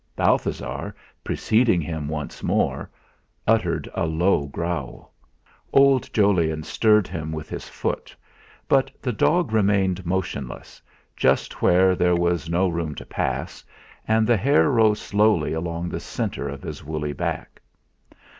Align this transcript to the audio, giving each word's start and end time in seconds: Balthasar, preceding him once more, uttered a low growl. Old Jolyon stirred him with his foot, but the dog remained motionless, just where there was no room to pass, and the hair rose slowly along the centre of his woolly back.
Balthasar, 0.15 0.95
preceding 1.23 1.79
him 1.79 2.07
once 2.07 2.41
more, 2.41 2.89
uttered 3.45 3.87
a 3.93 4.07
low 4.07 4.47
growl. 4.47 5.13
Old 5.71 6.11
Jolyon 6.11 6.63
stirred 6.63 7.07
him 7.07 7.31
with 7.31 7.49
his 7.51 7.69
foot, 7.69 8.15
but 8.67 8.89
the 8.99 9.13
dog 9.13 9.51
remained 9.51 10.03
motionless, 10.03 10.81
just 11.15 11.61
where 11.61 11.93
there 11.95 12.15
was 12.15 12.49
no 12.49 12.67
room 12.67 12.95
to 12.95 13.05
pass, 13.05 13.63
and 14.07 14.25
the 14.25 14.37
hair 14.37 14.71
rose 14.71 14.99
slowly 14.99 15.53
along 15.53 15.87
the 15.87 15.99
centre 15.99 16.49
of 16.49 16.63
his 16.63 16.83
woolly 16.83 17.13
back. 17.13 17.61